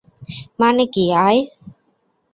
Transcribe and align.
মানে 0.59 0.83
কী, 0.93 1.03
আয়! 1.19 1.39